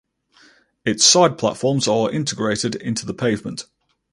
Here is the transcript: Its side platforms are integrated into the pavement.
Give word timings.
Its 0.83 1.05
side 1.05 1.37
platforms 1.37 1.87
are 1.87 2.09
integrated 2.09 2.73
into 2.73 3.05
the 3.05 3.13
pavement. 3.13 3.67